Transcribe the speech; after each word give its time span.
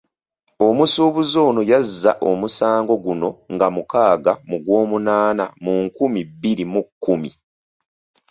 Omusuubuzi 0.67 1.37
ono 1.47 1.61
yazza 1.71 2.11
omusango 2.29 2.93
guno 3.03 3.29
nga 3.53 3.67
mukaaga 3.75 4.33
mu 4.49 4.57
Gwomunaana 4.63 5.45
mu 5.63 5.73
nkumi 5.83 6.21
bbiri 6.29 6.65
mu 6.73 6.81
kkumi. 6.87 7.29